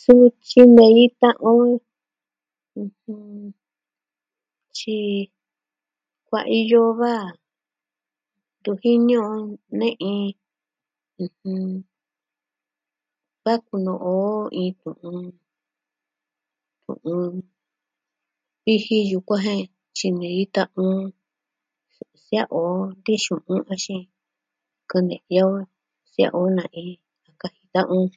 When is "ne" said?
9.78-9.88